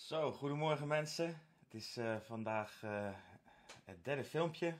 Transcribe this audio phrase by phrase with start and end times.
[0.00, 1.26] Zo, goedemorgen mensen.
[1.64, 3.10] Het is eh, vandaag eh,
[3.84, 4.74] het derde filmpje.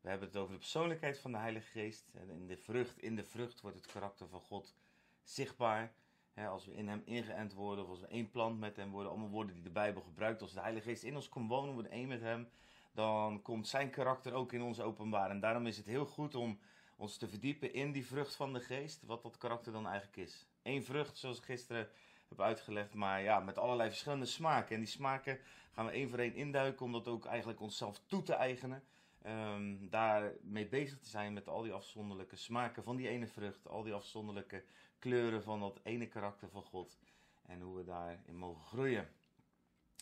[0.00, 2.10] We hebben het over de persoonlijkheid van de Heilige Geest.
[2.14, 4.74] En in de vrucht, in de vrucht wordt het karakter van God
[5.22, 5.92] zichtbaar.
[6.34, 9.28] Als we in hem ingeënt worden, of als we één plant met hem worden, allemaal
[9.28, 10.42] woorden die de Bijbel gebruikt.
[10.42, 12.48] Als de Heilige Geest in ons komt wonen, we worden één met hem,
[12.92, 15.30] dan komt zijn karakter ook in ons openbaar.
[15.30, 16.60] En daarom is het heel goed om
[16.96, 20.46] ons te verdiepen in die vrucht van de Geest, wat dat karakter dan eigenlijk is.
[20.62, 21.88] Eén vrucht, zoals gisteren
[22.30, 24.74] heb uitgelegd, maar ja, met allerlei verschillende smaken.
[24.74, 25.38] En die smaken
[25.72, 28.82] gaan we één voor één induiken, om dat ook eigenlijk onszelf toe te eigenen.
[29.26, 33.82] Um, daarmee bezig te zijn met al die afzonderlijke smaken van die ene vrucht, al
[33.82, 34.64] die afzonderlijke
[34.98, 36.98] kleuren van dat ene karakter van God
[37.46, 39.08] en hoe we daarin mogen groeien.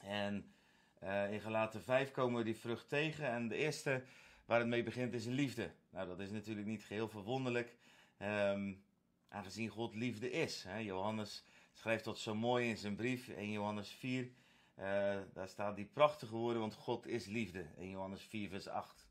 [0.03, 0.53] En
[1.03, 4.03] uh, in Galaten 5 komen we die vrucht tegen en de eerste
[4.45, 5.71] waar het mee begint is liefde.
[5.91, 7.77] Nou, dat is natuurlijk niet geheel verwonderlijk,
[8.19, 8.85] um,
[9.29, 10.63] aangezien God liefde is.
[10.63, 10.79] Hè?
[10.79, 11.45] Johannes
[11.79, 14.25] schrijft dat zo mooi in zijn brief, 1 Johannes 4.
[14.25, 14.85] Uh,
[15.33, 17.67] daar staat die prachtige woorden, want God is liefde.
[17.77, 19.09] 1 Johannes 4, vers 8.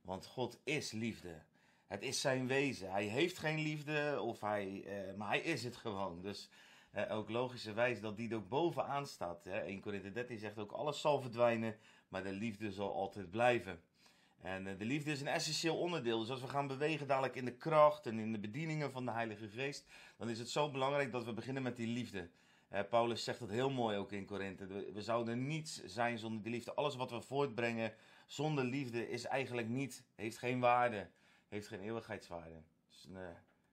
[0.00, 1.42] Want God is liefde.
[1.86, 2.90] Het is zijn wezen.
[2.90, 6.20] Hij heeft geen liefde, of hij, uh, maar hij is het gewoon.
[6.20, 6.50] Dus
[6.94, 9.44] uh, ook logischerwijs dat die er bovenaan staat.
[9.44, 9.58] Hè?
[9.58, 11.76] 1 Korinther 13 zegt ook, alles zal verdwijnen,
[12.08, 13.82] maar de liefde zal altijd blijven.
[14.42, 16.18] En uh, de liefde is een essentieel onderdeel.
[16.18, 19.10] Dus als we gaan bewegen dadelijk in de kracht en in de bedieningen van de
[19.10, 22.30] Heilige Geest, dan is het zo belangrijk dat we beginnen met die liefde.
[22.90, 24.66] Paulus zegt dat heel mooi ook in Korinthe.
[24.66, 26.74] We, zouden niets zijn zonder die liefde.
[26.74, 27.94] Alles wat we voortbrengen
[28.26, 31.10] zonder liefde is eigenlijk niet, heeft geen waarde,
[31.48, 32.54] heeft geen eeuwigheidswaarde.
[32.54, 33.28] Het is een uh,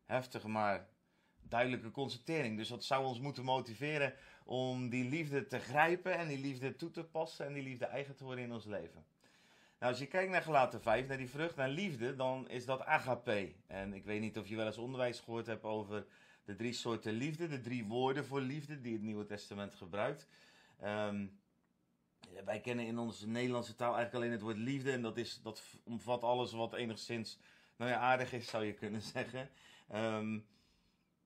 [0.06, 0.88] heftige maar
[1.42, 2.58] duidelijke constatering.
[2.58, 4.14] Dus dat zou ons moeten motiveren
[4.46, 8.16] om die liefde te grijpen en die liefde toe te passen en die liefde eigen
[8.16, 9.06] te worden in ons leven.
[9.80, 12.86] Nou, als je kijkt naar gelaten 5, naar die vrucht, naar liefde, dan is dat
[12.86, 13.54] agape.
[13.68, 16.06] En ik weet niet of je wel eens onderwijs gehoord hebt over
[16.46, 20.28] de drie soorten liefde, de drie woorden voor liefde die het Nieuwe Testament gebruikt.
[20.84, 21.40] Um,
[22.46, 24.92] wij kennen in onze Nederlandse taal eigenlijk alleen het woord liefde.
[24.92, 27.40] En dat, is, dat omvat alles wat enigszins
[27.76, 29.50] nou ja, aardig is, zou je kunnen zeggen.
[29.96, 30.46] Um,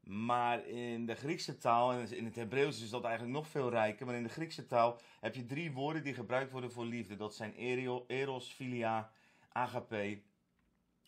[0.04, 4.06] maar in de Griekse taal, en in het Hebreeuws is dat eigenlijk nog veel rijker.
[4.06, 7.16] Maar in de Griekse taal heb je drie woorden die gebruikt worden voor liefde.
[7.16, 7.54] Dat zijn
[8.08, 9.12] eros, filia,
[9.52, 10.22] agape.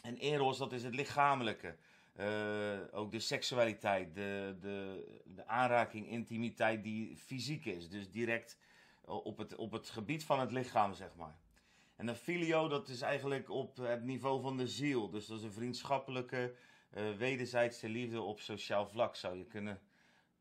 [0.02, 1.78] En eros, dat is het lichamelijke.
[2.20, 7.90] Uh, ook de seksualiteit, de, de, de aanraking, intimiteit die fysiek is.
[7.90, 8.58] Dus direct
[9.06, 11.36] op het, op het gebied van het lichaam, zeg maar.
[11.96, 15.10] En een filio, dat is eigenlijk op het niveau van de ziel.
[15.10, 16.56] Dus dat is een vriendschappelijke,
[16.98, 19.80] uh, wederzijdse liefde op sociaal vlak, zou je, kunnen,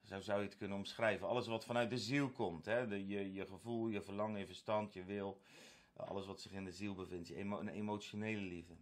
[0.02, 1.28] zo zou je het kunnen omschrijven.
[1.28, 2.86] Alles wat vanuit de ziel komt, hè?
[2.86, 5.40] De, je, je gevoel, je verlangen, je verstand, je wil.
[5.96, 8.74] Alles wat zich in de ziel bevindt, emo een emotionele liefde.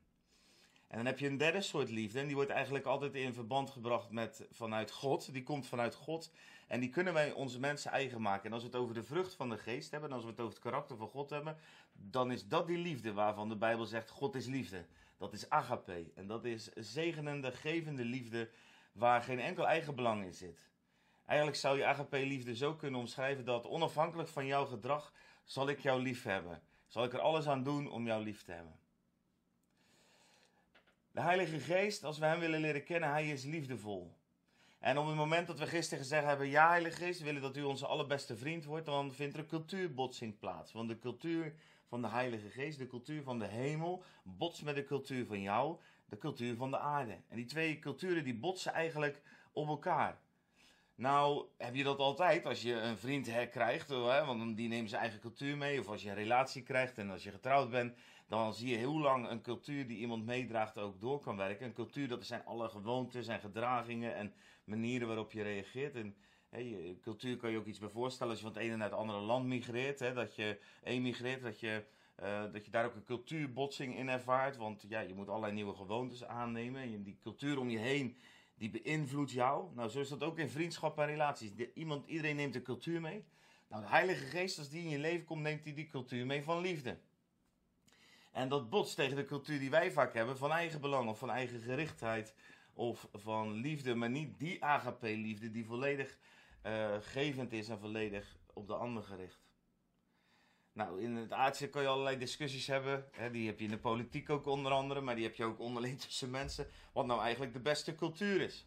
[0.88, 3.70] En dan heb je een derde soort liefde, en die wordt eigenlijk altijd in verband
[3.70, 5.32] gebracht met vanuit God.
[5.32, 6.32] Die komt vanuit God
[6.70, 8.46] en die kunnen wij onze mensen eigen maken.
[8.46, 10.40] En als we het over de vrucht van de geest hebben, en als we het
[10.40, 11.56] over het karakter van God hebben,
[11.92, 14.84] dan is dat die liefde waarvan de Bijbel zegt: God is liefde.
[15.20, 16.10] Dat is agape.
[16.14, 18.50] En dat is zegenende, gevende liefde
[18.92, 20.70] waar geen enkel eigen belang in zit.
[21.26, 25.12] Eigenlijk zou je agape-liefde zo kunnen omschrijven dat onafhankelijk van jouw gedrag
[25.44, 26.62] zal ik jou lief hebben.
[26.86, 28.78] Zal ik er alles aan doen om jou lief te hebben.
[31.10, 34.16] De Heilige Geest, als we Hem willen leren kennen, Hij is liefdevol.
[34.78, 37.56] En op het moment dat we gisteren gezegd hebben, ja Heilige Geest, we willen dat
[37.56, 40.72] u onze allerbeste vriend wordt, dan vindt er een cultuurbotsing plaats.
[40.72, 41.54] Want de cultuur
[41.90, 45.76] van de Heilige Geest, de cultuur van de hemel, botst met de cultuur van jou,
[46.08, 47.16] de cultuur van de aarde.
[47.28, 50.18] En die twee culturen die botsen eigenlijk op elkaar.
[50.94, 55.20] Nou, heb je dat altijd als je een vriend herkrijgt, want die neemt zijn eigen
[55.20, 55.80] cultuur mee.
[55.80, 57.94] Of als je een relatie krijgt en als je getrouwd bent,
[58.28, 61.66] dan zie je hoe lang een cultuur die iemand meedraagt ook door kan werken.
[61.66, 64.32] Een cultuur, dat zijn alle gewoontes en gedragingen en
[64.64, 65.94] manieren waarop je reageert.
[65.94, 66.16] En
[66.50, 68.98] hè, cultuur kan je ook iets bij voorstellen als je van het ene naar het
[68.98, 69.98] andere land migreert.
[69.98, 71.84] Hè, dat je emigreert, dat je,
[72.22, 74.56] uh, dat je daar ook een cultuurbotsing in ervaart.
[74.56, 76.82] Want ja, je moet allerlei nieuwe gewoontes aannemen.
[76.82, 78.16] En die cultuur om je heen,
[78.54, 79.74] die beïnvloedt jou.
[79.74, 81.50] Nou, zo is dat ook in vriendschap en relaties.
[81.74, 83.24] Iemand, iedereen neemt een cultuur mee.
[83.68, 86.42] Nou, de Heilige Geest, als die in je leven komt, neemt hij die cultuur mee
[86.42, 86.98] van liefde.
[88.32, 91.30] En dat botst tegen de cultuur die wij vaak hebben van eigen belang of van
[91.30, 92.34] eigen gerichtheid
[92.72, 96.18] of van liefde, maar niet die agape-liefde die volledig
[96.66, 99.48] uh, gevend is en volledig op de ander gericht.
[100.72, 103.08] Nou, in het aardse kan je allerlei discussies hebben.
[103.12, 105.58] Hè, die heb je in de politiek ook onder andere, maar die heb je ook
[105.58, 106.66] onderling tussen mensen.
[106.92, 108.66] Wat nou eigenlijk de beste cultuur is.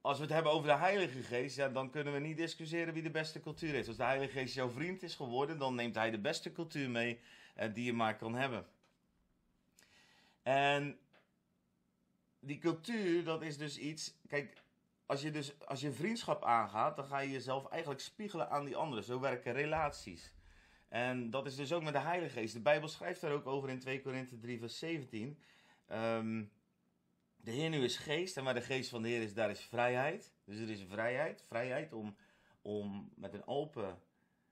[0.00, 3.10] Als we het hebben over de Heilige Geest, dan kunnen we niet discussiëren wie de
[3.10, 3.88] beste cultuur is.
[3.88, 7.20] Als de Heilige Geest jouw vriend is geworden, dan neemt hij de beste cultuur mee
[7.58, 8.66] uh, die je maar kan hebben.
[10.42, 10.98] En
[12.40, 14.14] die cultuur, dat is dus iets.
[14.28, 14.62] Kijk,
[15.10, 18.76] als je dus als je vriendschap aangaat, dan ga je jezelf eigenlijk spiegelen aan die
[18.76, 19.04] anderen.
[19.04, 20.34] Zo werken relaties.
[20.88, 22.52] En dat is dus ook met de Heilige Geest.
[22.52, 25.38] De Bijbel schrijft daar ook over in 2 Korinthe 3, vers 17.
[25.86, 26.44] Ehm,
[27.36, 29.60] de Heer nu is geest en waar de geest van de Heer is, daar is
[29.60, 30.32] vrijheid.
[30.44, 31.44] Dus er is vrijheid.
[31.48, 32.16] Vrijheid om,
[32.62, 33.98] om met een open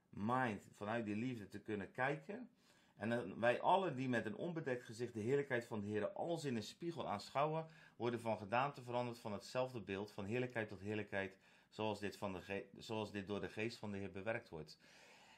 [0.08, 2.50] mind vanuit die liefde te kunnen kijken.
[2.96, 6.56] En wij allen die met een onbedekt gezicht de heerlijkheid van de Heer als in
[6.56, 7.66] een spiegel aanschouwen,
[7.98, 11.36] worden van gedaante veranderd van hetzelfde beeld, van heerlijkheid tot heerlijkheid,
[11.68, 14.78] zoals dit, van de zoals dit door de geest van de Heer bewerkt wordt.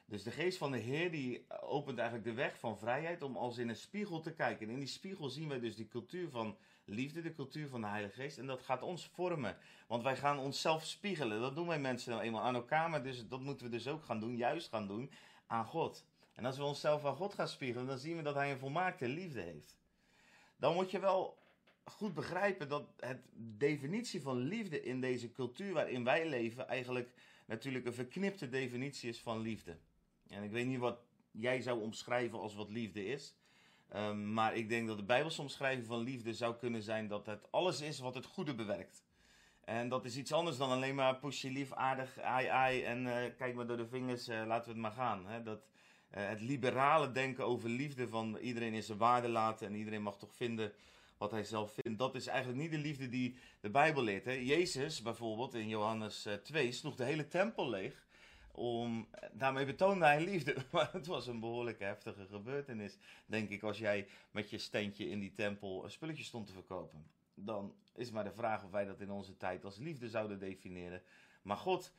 [0.05, 3.57] Dus de geest van de Heer die opent eigenlijk de weg van vrijheid om als
[3.57, 4.67] in een spiegel te kijken.
[4.67, 7.87] En in die spiegel zien wij dus die cultuur van liefde, de cultuur van de
[7.87, 8.37] Heilige Geest.
[8.37, 9.57] En dat gaat ons vormen.
[9.87, 11.41] Want wij gaan onszelf spiegelen.
[11.41, 12.89] Dat doen wij mensen nou eenmaal aan elkaar.
[12.89, 15.11] Maar dus, dat moeten we dus ook gaan doen, juist gaan doen,
[15.47, 16.05] aan God.
[16.33, 19.07] En als we onszelf aan God gaan spiegelen, dan zien we dat Hij een volmaakte
[19.07, 19.77] liefde heeft.
[20.55, 21.40] Dan moet je wel
[21.91, 27.13] goed begrijpen dat het definitie van liefde in deze cultuur waarin wij leven eigenlijk
[27.45, 29.77] natuurlijk een verknipte definitie is van liefde.
[30.27, 30.99] En ik weet niet wat
[31.31, 33.35] jij zou omschrijven als wat liefde is.
[33.89, 37.51] Ehm, maar ik denk dat de Bijbelse omschrijving van liefde zou kunnen zijn dat het
[37.51, 39.03] alles is wat het goede bewerkt.
[39.61, 43.15] En dat is iets anders dan alleen maar poesje lief, aardig, ai ai en uh,
[43.37, 45.25] kijk maar door de vingers, uh, laten we het maar gaan.
[45.25, 45.43] Hè?
[45.43, 50.01] Dat, uh, het liberale denken over liefde van iedereen in zijn waarde laten en iedereen
[50.01, 50.73] mag toch vinden
[51.21, 51.99] wat hij zelf vindt.
[51.99, 54.25] Dat is eigenlijk niet de liefde die de Bijbel leert.
[54.25, 54.31] Hè?
[54.31, 58.05] Jezus bijvoorbeeld in Johannes 2 sloeg de hele tempel leeg
[58.51, 60.55] om, daarmee betoonde hij liefde.
[60.71, 65.19] Maar het was een behoorlijk heftige gebeurtenis, denk ik, als jij met je steentje in
[65.19, 67.05] die tempel een spulletje stond te verkopen.
[67.33, 71.01] Dan is maar de vraag of wij dat in onze tijd als liefde zouden definiëren.
[71.41, 71.93] Maar God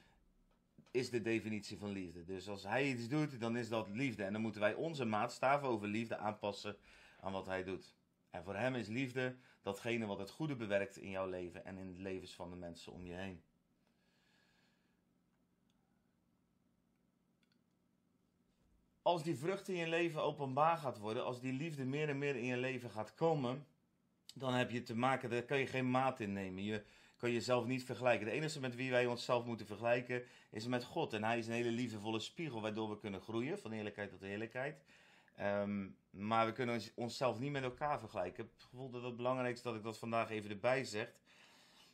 [0.91, 2.25] is de definitie van liefde.
[2.25, 4.25] Dus als hij iets doet, dan is dat liefde.
[4.25, 6.77] En dan moeten wij onze maatstaven over liefde aanpassen
[7.21, 7.95] aan wat hij doet.
[8.33, 11.93] En voor hem is liefde datgene wat het goede bewerkt in jouw leven en in
[11.93, 13.43] de levens van de mensen om je heen.
[19.03, 22.37] als die vrucht in je leven openbaar gaat worden, als die liefde meer en meer
[22.37, 23.67] in je leven gaat komen,
[24.35, 26.65] dan heb je te maken, daar kan je geen maat in nemen.
[26.65, 26.83] Je
[27.17, 28.27] kan jezelf niet vergelijken.
[28.27, 31.13] De enige met wie wij onszelf moeten vergelijken is met God.
[31.13, 34.85] En Hij is een hele liefdevolle spiegel waardoor we kunnen groeien, van eerlijkheid tot eerlijkheid.
[35.43, 38.45] Ehm, maar we kunnen onszelf niet met elkaar vergelijken.
[38.45, 41.15] Ik heb het het belangrijk is dat ik dat vandaag even erbij zeg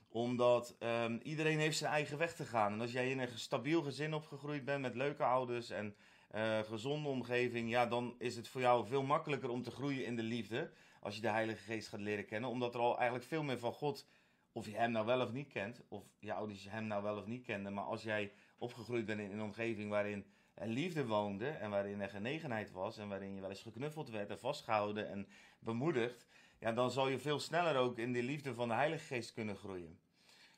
[0.09, 2.73] omdat um, iedereen heeft zijn eigen weg te gaan.
[2.73, 5.95] En als jij in een stabiel gezin opgegroeid bent met leuke ouders en
[6.35, 10.17] uh, gezonde omgeving, ja, dan is het voor jou veel makkelijker om te groeien in
[10.17, 10.71] de liefde.
[11.01, 12.51] Als je de Heilige Geest gaat leren kennen.
[12.51, 14.07] Omdat er al eigenlijk veel meer van God,
[14.53, 17.27] of je hem nou wel of niet kent, of je ouders hem nou wel of
[17.27, 17.75] niet kenden.
[17.75, 20.27] Maar als jij opgegroeid bent in een omgeving waarin
[20.59, 24.31] er liefde woonde en waarin er genegenheid was en waarin je wel eens geknuffeld werd
[24.31, 25.29] en vastgehouden en
[25.59, 26.27] bemoedigd,
[26.59, 29.57] ja, dan zal je veel sneller ook in de liefde van de Heilige Geest kunnen
[29.57, 29.99] groeien.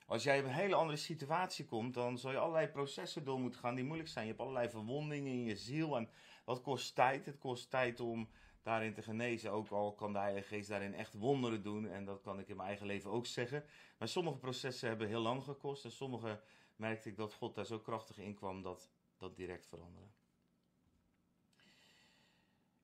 [0.06, 3.61] Als jij in een hele andere situatie komt, dan zul je allerlei processen door moeten
[3.61, 4.25] gaan die moeilijk zijn.
[4.25, 6.08] Je hebt allerlei verwondingen in je ziel en
[6.44, 7.26] dat kost tijd.
[7.26, 8.29] Het kost tijd om
[8.62, 9.53] daarin te genezen.
[9.53, 12.56] Ook al kan de Heilige Geest daarin echt wonderen doen en dat kan ik in
[12.56, 13.64] mijn eigen leven ook zeggen.
[13.99, 16.41] Maar sommige processen hebben heel lang gekost en sommige
[16.76, 18.91] merkte ik dat God daar zo krachtig in kwam dat
[19.28, 20.08] direct veranderde.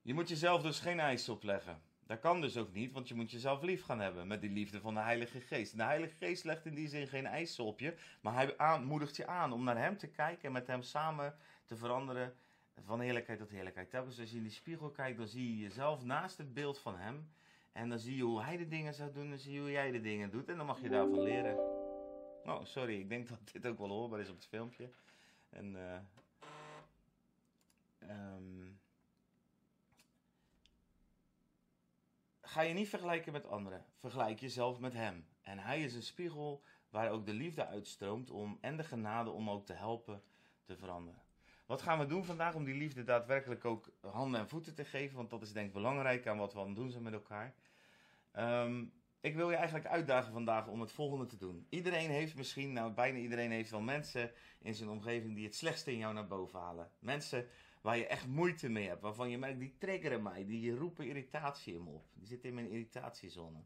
[0.02, 1.82] Je moet jezelf dus geen eisen opleggen.
[2.06, 4.80] Dat kan dus ook niet, want je moet jezelf lief gaan hebben met die liefde
[4.80, 5.76] van de Heilige Geest.
[5.76, 9.26] de Heilige Geest legt in die zin geen eisen op je, maar hij moedigt je
[9.26, 12.36] aan om naar Hem te kijken en met Hem samen te veranderen
[12.84, 13.90] van heerlijkheid tot heerlijkheid.
[13.90, 16.96] Telkens als je in die spiegel kijkt, dan zie je jezelf naast het beeld van
[16.96, 17.30] Hem.
[17.72, 19.90] En dan zie je hoe Hij de dingen zou doen en zie je hoe jij
[19.90, 20.48] de dingen doet.
[20.48, 21.56] En dan mag je daarvan leren.
[22.44, 24.90] Oh, sorry, ik denk dat dit ook wel hoorbaar is op het filmpje.
[25.48, 25.96] En, uh,
[28.10, 28.80] um,
[32.40, 33.84] ga je niet vergelijken met anderen.
[33.98, 35.26] Vergelijk jezelf met Hem.
[35.42, 39.50] En Hij is een spiegel waar ook de liefde uitstroomt om, en de genade om
[39.50, 40.22] ook te helpen
[40.64, 41.22] te veranderen.
[41.66, 45.16] Wat gaan we doen vandaag om die liefde daadwerkelijk ook handen en voeten te geven?
[45.16, 47.54] Want dat is denk ik belangrijk aan wat we aan het doen zijn met elkaar.
[48.32, 48.84] Ehm,
[49.20, 51.66] ik wil je eigenlijk uitdagen vandaag om het volgende te doen.
[51.68, 55.92] Iedereen heeft misschien, nou bijna iedereen heeft wel mensen in zijn omgeving die het slechtste
[55.92, 56.90] in jou naar boven halen.
[56.98, 57.48] Mensen
[57.86, 61.74] waar je echt moeite mee hebt, waarvan je merkt, die triggeren mij, die roepen irritatie
[61.74, 62.06] in me op.
[62.14, 63.58] Die zitten in mijn irritatiezone.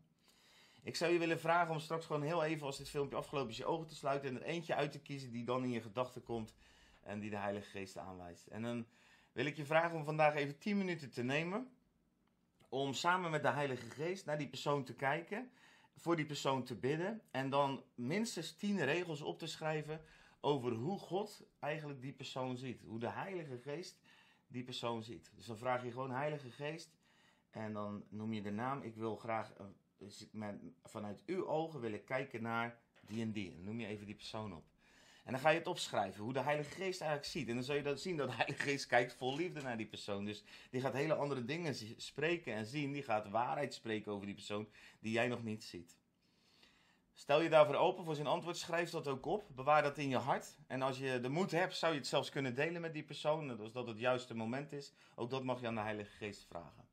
[0.82, 3.56] Ik zou je willen vragen om straks gewoon heel even, als dit filmpje afgelopen is,
[3.56, 6.22] je ogen te sluiten en er eentje uit te kiezen die dan in je gedachten
[6.22, 6.54] komt
[7.02, 8.46] en die de Heilige Geest aanwijst.
[8.46, 8.86] En dan
[9.32, 11.70] wil ik je vragen om vandaag even 10 minuten te nemen
[12.68, 15.50] om samen met de Heilige Geest naar die persoon te kijken,
[15.96, 20.00] voor die persoon te bidden en dan minstens 10 regels op te schrijven
[20.40, 22.82] over hoe God eigenlijk die persoon ziet.
[22.82, 23.98] Hoe de Heilige Geest
[24.50, 25.30] die persoon ziet.
[25.36, 26.96] Dus dan vraag je gewoon Heilige Geest
[27.50, 28.82] en dan noem je de naam.
[28.82, 29.52] Ik wil graag
[30.32, 30.48] uh,
[30.84, 33.54] vanuit uw ogen willen kijken naar die en die.
[33.54, 34.64] Dan noem je even die persoon op.
[35.24, 37.48] En dan ga je het opschrijven, hoe de Heilige Geest eigenlijk ziet.
[37.48, 39.86] En dan zul je dat zien dat de Heilige Geest kijkt vol liefde naar die
[39.86, 40.24] persoon.
[40.24, 42.92] Dus die gaat hele andere dingen spreken en zien.
[42.92, 44.68] Die gaat waarheid spreken over die persoon
[45.00, 45.99] die jij nog niet ziet.
[47.20, 49.44] Stel je daarvoor open voor zijn antwoord, schrijf dat ook op.
[49.54, 50.58] Bewaar dat in je hart.
[50.66, 53.60] En als je de moed hebt, zou je het zelfs kunnen delen met die persoon.
[53.60, 54.92] Als dat het juiste moment is.
[55.14, 56.88] Ook dat mag je aan de Heilige Geest vragen.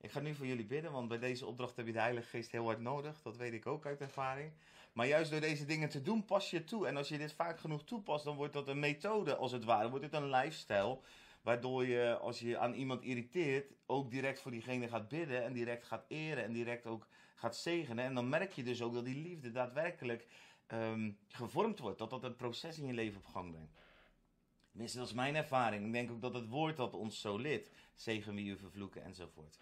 [0.00, 2.52] Ik ga nu voor jullie bidden, want bij deze opdracht heb je de Heilige Geest
[2.52, 3.22] heel hard nodig.
[3.22, 4.52] Dat weet ik ook uit ervaring.
[4.92, 6.86] Maar juist door deze dingen te doen, pas je toe.
[6.86, 9.90] En als je dit vaak genoeg toepast, dan wordt dat een methode als het ware.
[9.90, 10.98] Wordt het een lifestyle.
[11.42, 15.44] Waardoor je, als je aan iemand irriteert, ook direct voor diegene gaat bidden.
[15.44, 16.44] En direct gaat eren.
[16.44, 17.06] En direct ook
[17.42, 18.04] gaat zegenen.
[18.04, 20.26] En dan merk je dus ook dat die liefde daadwerkelijk
[20.66, 21.98] ehm, gevormd wordt.
[21.98, 23.80] Dat dat een proces in je leven op gang brengt.
[24.70, 25.86] Tenminste, dat is mijn ervaring.
[25.86, 27.70] Ik denk ook dat het woord dat ons zo lid.
[27.94, 29.58] Zegen wie u vervloeken enzovoort.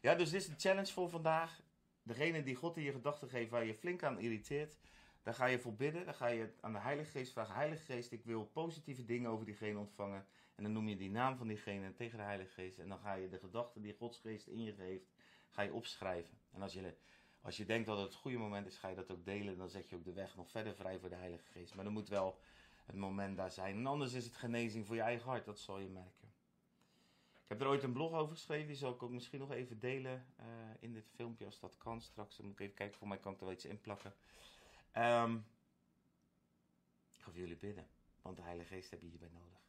[0.00, 1.60] Ja, dus dit is de challenge voor vandaag.
[2.02, 4.78] Degene die God in je gedachten geeft waar je flink aan irriteert.
[5.22, 6.04] Daar ga je voor bidden.
[6.04, 7.54] Dan ga je aan de Heilige Geest vragen.
[7.54, 10.26] Heilige Geest, ik wil positieve dingen over diegene ontvangen.
[10.54, 12.78] En dan noem je die naam van diegene tegen de Heilige Geest.
[12.78, 15.10] En dan ga je de gedachten die Gods Geest in je geeft,
[15.50, 16.38] ga je opschrijven.
[16.52, 16.94] En als je,
[17.42, 19.56] als je denkt dat het het goede moment is, ga je dat ook delen.
[19.56, 21.74] Dan zet je ook de weg nog verder vrij voor de Heilige Geest.
[21.74, 22.38] Maar dan moet wel
[22.84, 23.76] het moment daar zijn.
[23.76, 25.44] En anders is het genezing voor je eigen hart.
[25.44, 26.28] Dat zal je merken.
[27.32, 28.66] Ik heb er ooit een blog over geschreven.
[28.66, 30.46] Die zal ik ook misschien nog even delen uh,
[30.80, 32.36] in dit filmpje als dat kan straks.
[32.36, 32.98] Dan moet ik even kijken.
[32.98, 34.14] Voor mij kan ik er wel iets in plakken.
[34.96, 35.46] Um,
[37.12, 37.86] ik ga voor jullie bidden.
[38.22, 39.60] Want de Heilige Geest heb je hierbij nodig.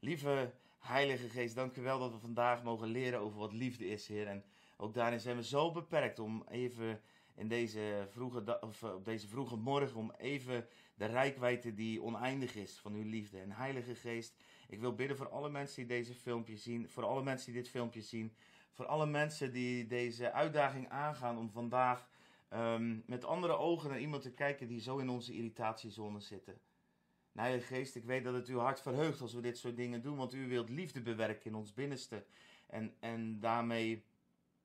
[0.00, 4.08] Lieve Heilige Geest, dank u wel dat we vandaag mogen leren over wat liefde is,
[4.08, 4.26] Heer.
[4.26, 4.44] En
[4.76, 7.00] ook daarin zijn we zo beperkt om even
[7.34, 12.54] in deze vroege, of eh, op deze vroege morgen, om even de rijkwijde die oneindig
[12.54, 13.40] is van uw liefde.
[13.40, 14.34] En Heilige Geest,
[14.68, 17.70] ik wil bidden voor alle mensen die deze filmpje zien, voor alle mensen die dit
[17.70, 18.34] filmpje zien,
[18.70, 22.08] voor alle mensen die deze uitdaging aangaan om vandaag
[22.50, 26.60] um, met andere ogen naar iemand te kijken die zo in onze irritatiezone zitten.
[27.32, 30.16] Heilige Geest, ik weet dat het uw hart verheugt als we dit soort dingen doen,
[30.16, 32.24] want u wilt liefde bewerken in ons binnenste.
[32.66, 34.04] En, en daarmee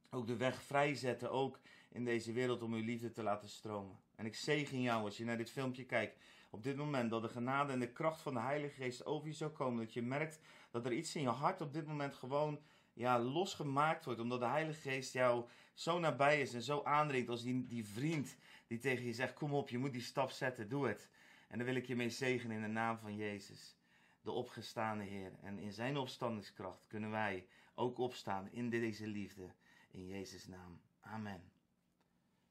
[0.10, 4.00] ook de weg vrijzetten, ook in deze wereld om uw liefde te laten stromen.
[4.16, 6.18] En ik zegen jou als je naar dit filmpje kijkt,
[6.50, 9.34] op dit moment, dat de genade en de kracht van de Heilige Geest over je
[9.34, 9.86] zou komen.
[9.86, 10.40] Dat je merkt
[10.72, 12.60] dat er iets in je hart op dit moment gewoon
[12.94, 17.44] ja, losgemaakt wordt, omdat de Heilige Geest jou zo nabij is en zo aandringt als
[17.44, 18.38] die, die vriend
[18.68, 21.10] die tegen je zegt, kom op, je moet die stap zetten, doe het.
[21.48, 23.78] En dan wil ik je mee zegenen in de naam van Jezus,
[24.22, 25.32] de opgestane Heer.
[25.42, 29.54] En in zijn opstandingskracht kunnen wij ook opstaan in deze liefde,
[29.92, 30.82] in Jezus' naam.
[31.00, 31.52] Amen.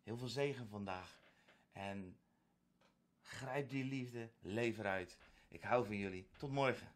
[0.02, 1.20] Heel veel zegen vandaag.
[1.72, 2.18] En
[3.20, 5.16] grijp die liefde, leef eruit.
[5.48, 6.28] Ik hou van jullie.
[6.36, 6.88] Tot morgen.